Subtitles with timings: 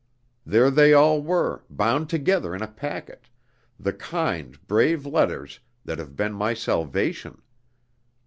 [0.47, 3.29] There they all were, bound together in a packet,
[3.79, 7.39] the kind, brave letters that have been my salvation!